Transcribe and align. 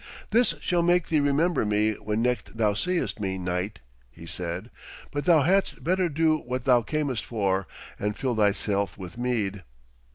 'This 0.31 0.55
shall 0.59 0.81
make 0.81 1.09
thee 1.09 1.19
remember 1.19 1.63
me 1.63 1.91
when 1.93 2.23
next 2.23 2.57
thou 2.57 2.73
seest 2.73 3.19
me, 3.19 3.37
knight,' 3.37 3.81
he 4.09 4.25
said. 4.25 4.71
'But 5.11 5.25
thou 5.25 5.43
hadst 5.43 5.83
better 5.83 6.09
do 6.09 6.37
what 6.39 6.65
thou 6.65 6.81
camest 6.81 7.23
for, 7.23 7.67
and 7.99 8.17
fill 8.17 8.33
thyself 8.35 8.97
with 8.97 9.19
mead.' 9.19 9.61